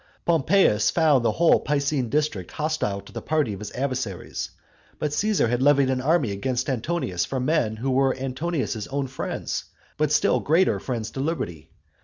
Pompeius 0.25 0.89
found 0.89 1.23
the 1.23 1.33
whole 1.33 1.63
Picene 1.63 2.09
district 2.09 2.53
hostile 2.53 3.01
to 3.01 3.13
the 3.13 3.21
party 3.21 3.53
of 3.53 3.59
his 3.59 3.71
adversaries; 3.73 4.49
but 4.97 5.13
Caesar 5.13 5.47
has 5.49 5.61
levied 5.61 5.91
an 5.91 6.01
army 6.01 6.31
against 6.31 6.71
Antonius 6.71 7.23
from 7.23 7.45
men 7.45 7.75
who 7.75 7.91
were 7.91 8.17
Antonius's 8.17 8.87
own 8.87 9.05
friends, 9.05 9.65
but 9.97 10.11
still 10.11 10.39
greater 10.39 10.79
friends 10.79 11.11
to 11.11 11.19
liberty. 11.19 11.69